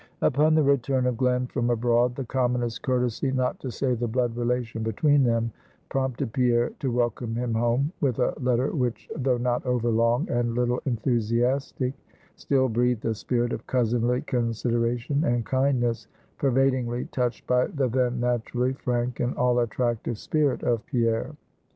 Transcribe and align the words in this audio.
Upon 0.23 0.55
the 0.55 0.63
return 0.63 1.05
of 1.05 1.15
Glen 1.15 1.45
from 1.45 1.69
abroad, 1.69 2.15
the 2.15 2.25
commonest 2.25 2.81
courtesy, 2.81 3.31
not 3.31 3.59
to 3.59 3.69
say 3.69 3.93
the 3.93 4.07
blood 4.07 4.35
relation 4.35 4.81
between 4.81 5.23
them, 5.23 5.51
prompted 5.89 6.33
Pierre 6.33 6.71
to 6.79 6.91
welcome 6.91 7.35
him 7.35 7.53
home, 7.53 7.91
with 8.01 8.17
a 8.17 8.33
letter, 8.39 8.71
which 8.71 9.07
though 9.15 9.37
not 9.37 9.63
over 9.63 9.89
long, 9.89 10.27
and 10.27 10.55
little 10.55 10.81
enthusiastic, 10.87 11.93
still 12.35 12.67
breathed 12.67 13.05
a 13.05 13.13
spirit 13.13 13.53
of 13.53 13.67
cousinly 13.67 14.21
consideration 14.23 15.23
and 15.23 15.45
kindness, 15.45 16.07
pervadingly 16.39 17.05
touched 17.11 17.45
by 17.45 17.67
the 17.67 17.87
then 17.87 18.19
naturally 18.19 18.73
frank 18.73 19.19
and 19.19 19.35
all 19.37 19.59
attractive 19.59 20.17
spirit 20.17 20.63
of 20.63 20.83
Pierre. 20.87 21.35